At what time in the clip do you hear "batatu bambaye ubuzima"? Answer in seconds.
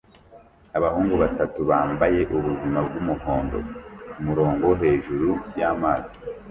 1.23-2.79